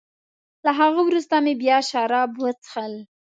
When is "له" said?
0.65-0.71